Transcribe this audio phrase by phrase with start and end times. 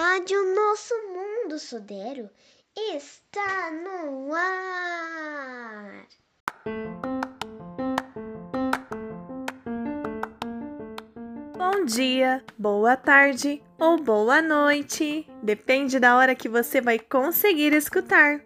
[0.00, 2.30] Rádio Nosso Mundo Sodero
[2.94, 6.06] está no ar.
[11.56, 18.40] Bom dia, boa tarde ou boa noite, depende da hora que você vai conseguir escutar.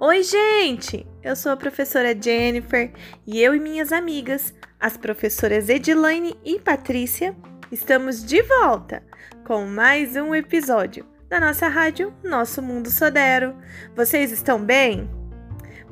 [0.00, 1.06] Oi, gente!
[1.22, 2.90] Eu sou a professora Jennifer
[3.26, 7.36] e eu e minhas amigas, as professoras Edilaine e Patrícia,
[7.70, 9.02] estamos de volta
[9.46, 13.54] com mais um episódio da nossa rádio Nosso Mundo Sodero.
[13.94, 15.10] Vocês estão bem?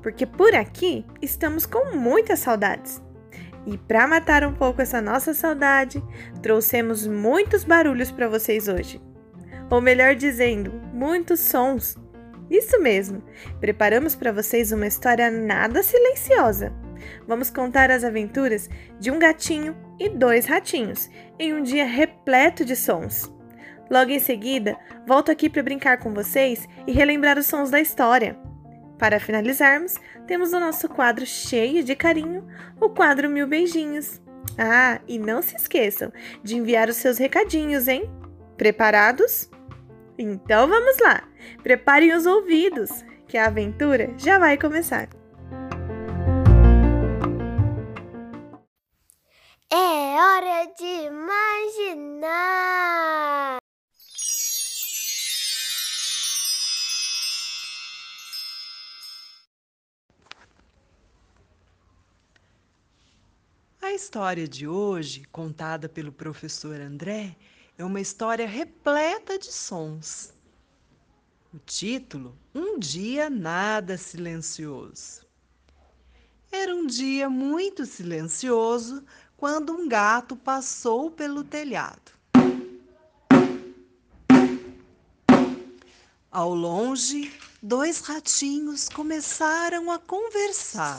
[0.03, 3.03] Porque por aqui estamos com muitas saudades.
[3.67, 6.03] E para matar um pouco essa nossa saudade,
[6.41, 8.99] trouxemos muitos barulhos para vocês hoje.
[9.69, 11.97] Ou melhor dizendo, muitos sons.
[12.49, 13.23] Isso mesmo,
[13.61, 16.73] preparamos para vocês uma história nada silenciosa.
[17.27, 22.77] Vamos contar as aventuras de um gatinho e dois ratinhos em um dia repleto de
[22.77, 23.33] sons.
[23.91, 28.37] Logo em seguida, volto aqui para brincar com vocês e relembrar os sons da história.
[28.99, 32.47] Para finalizarmos, temos o nosso quadro cheio de carinho,
[32.81, 34.21] o quadro Mil Beijinhos.
[34.59, 38.11] Ah, e não se esqueçam de enviar os seus recadinhos, hein?
[38.57, 39.51] Preparados?
[40.19, 41.23] Então vamos lá!
[41.63, 45.09] Preparem os ouvidos, que a aventura já vai começar.
[50.37, 52.37] Hora de imaginar.
[63.81, 67.35] A história de hoje, contada pelo professor André,
[67.79, 70.35] é uma história repleta de sons.
[71.55, 75.25] O título: Um Dia Nada Silencioso.
[76.53, 79.05] Era um dia muito silencioso
[79.37, 82.13] quando um gato passou pelo telhado.
[86.31, 87.33] Ao longe,
[87.63, 90.99] dois ratinhos começaram a conversar.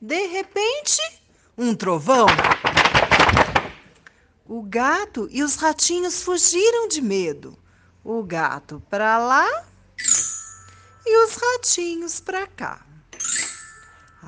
[0.00, 1.00] De repente,
[1.56, 2.26] um trovão.
[4.44, 7.58] O gato e os ratinhos fugiram de medo.
[8.04, 9.66] O gato para lá
[11.04, 12.86] e os ratinhos para cá.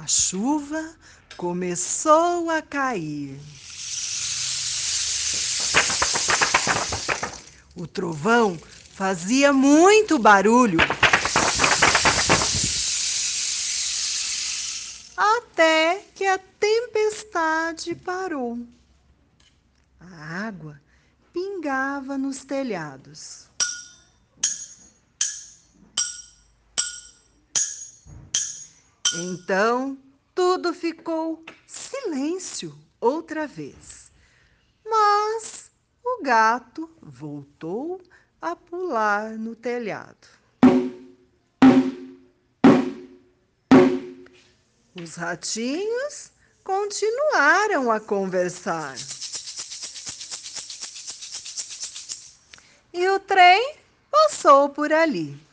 [0.00, 0.94] A chuva
[1.36, 3.40] começou a cair.
[7.74, 8.56] O trovão
[8.94, 10.78] fazia muito barulho.
[15.16, 18.56] Até que a tempestade parou.
[19.98, 20.80] A água
[21.32, 23.47] pingava nos telhados.
[29.14, 29.96] Então
[30.34, 34.12] tudo ficou silêncio outra vez.
[34.84, 35.70] Mas
[36.04, 38.02] o gato voltou
[38.40, 40.28] a pular no telhado.
[44.94, 46.30] Os ratinhos
[46.62, 48.94] continuaram a conversar.
[52.92, 53.76] E o trem
[54.10, 55.47] passou por ali.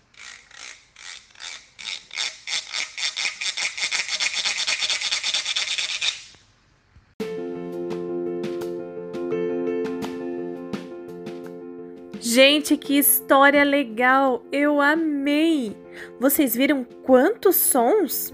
[12.28, 14.44] Gente, que história legal!
[14.52, 15.78] Eu amei!
[16.20, 18.34] Vocês viram quantos sons?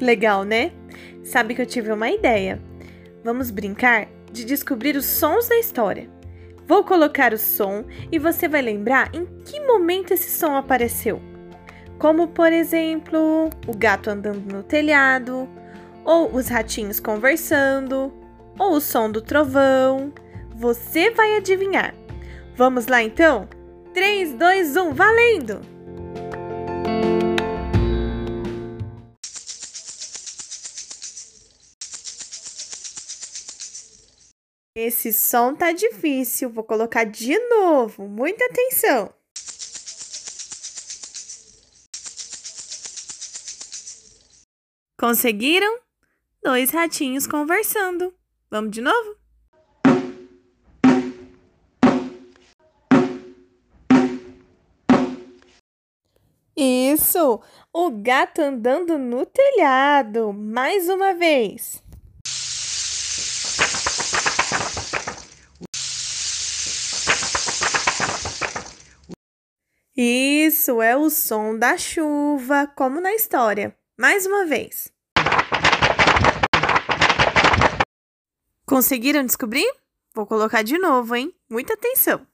[0.00, 0.72] Legal, né?
[1.22, 2.58] Sabe que eu tive uma ideia.
[3.22, 6.08] Vamos brincar de descobrir os sons da história.
[6.66, 11.20] Vou colocar o som e você vai lembrar em que momento esse som apareceu.
[11.98, 15.46] Como, por exemplo, o gato andando no telhado,
[16.02, 18.10] ou os ratinhos conversando,
[18.58, 20.14] ou o som do trovão.
[20.56, 21.97] Você vai adivinhar.
[22.58, 23.48] Vamos lá então?
[23.94, 25.60] 3, 2, 1, valendo!
[34.74, 38.08] Esse som tá difícil, vou colocar de novo.
[38.08, 39.14] Muita atenção.
[44.98, 45.78] Conseguiram?
[46.42, 48.12] Dois ratinhos conversando.
[48.50, 49.27] Vamos de novo?
[56.60, 57.40] Isso!
[57.72, 60.32] O gato andando no telhado.
[60.32, 61.80] Mais uma vez.
[69.96, 73.76] Isso é o som da chuva, como na história.
[73.96, 74.92] Mais uma vez.
[78.66, 79.72] Conseguiram descobrir?
[80.12, 81.32] Vou colocar de novo, hein?
[81.48, 82.26] Muita atenção.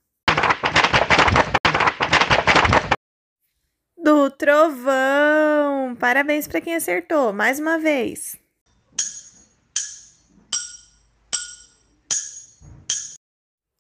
[4.05, 5.97] Do trovão!
[5.99, 7.33] Parabéns para quem acertou.
[7.33, 8.39] Mais uma vez.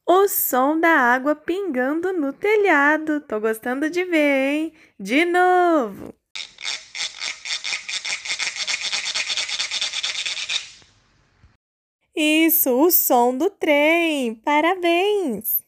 [0.08, 3.20] O som da água pingando no telhado.
[3.20, 4.72] Tô gostando de ver, hein?
[4.98, 6.14] De novo.
[12.16, 14.34] Isso, o som do trem.
[14.36, 15.63] Parabéns.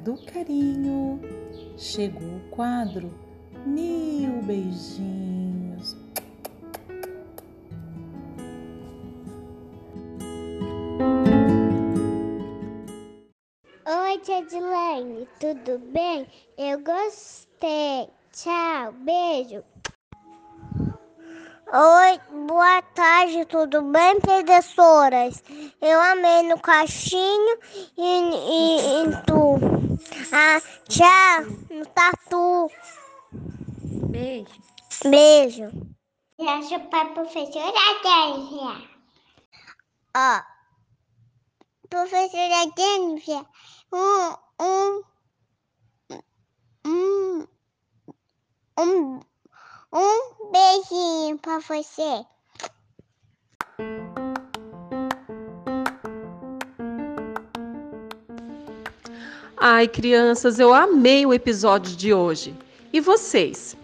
[0.00, 1.20] Do carinho.
[1.76, 3.12] Chegou o quadro
[3.66, 5.96] Mil Beijinhos.
[13.86, 16.26] Oi, Tia Dilane, tudo bem?
[16.56, 18.08] Eu gostei.
[18.32, 19.62] Tchau, beijo.
[21.72, 25.40] Oi, boa tarde, tudo bem, professoras?
[25.80, 27.58] Eu amei no caixinho
[27.96, 29.54] e, e, e tu.
[30.32, 32.68] Ah, tchau, no tatu.
[34.10, 34.50] Beijo.
[35.04, 35.70] Beijo.
[36.36, 37.72] Beijo para a professora
[38.02, 38.88] Jennifer.
[40.16, 40.40] Ó,
[41.88, 43.46] professora Jennifer,
[43.92, 45.02] um, um,
[46.84, 47.46] um,
[48.76, 49.20] um,
[49.92, 50.99] um beijinho
[51.40, 52.24] para você.
[59.56, 62.54] Ai, crianças, eu amei o episódio de hoje.
[62.92, 63.76] E vocês?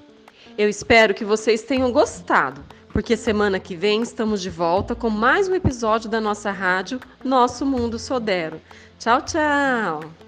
[0.57, 5.49] Eu espero que vocês tenham gostado, porque semana que vem estamos de volta com mais
[5.49, 8.61] um episódio da nossa rádio Nosso Mundo Sodero.
[8.99, 10.26] Tchau, tchau!